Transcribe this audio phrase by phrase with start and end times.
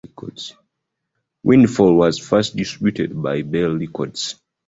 [1.43, 4.41] Windfall was first distributed by Bell Records.